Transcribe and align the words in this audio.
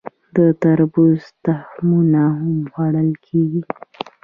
د 0.35 0.37
تربوز 0.61 1.21
تخمونه 1.45 2.21
هم 2.39 2.57
خوړل 2.73 3.09
کیږي. 3.25 3.61